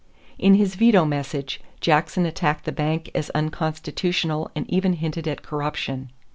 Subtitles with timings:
[0.39, 6.09] In his veto message, Jackson attacked the bank as unconstitutional and even hinted at corruption.